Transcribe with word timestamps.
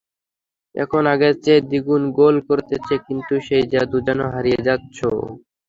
এখন 0.75 1.03
আগের 1.13 1.33
চেয়ে 1.43 1.61
দ্বিগুণ 1.61 2.03
গোল 2.19 2.35
করছেন, 2.47 2.81
কিন্তু 3.07 3.33
সেই 3.47 3.63
জাদু 3.71 3.97
যেন 4.07 4.19
হারিয়ে 4.33 4.61
যাচ্ছে। 4.67 5.07